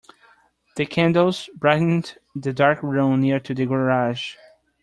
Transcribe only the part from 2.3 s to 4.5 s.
the dark room near to the garage.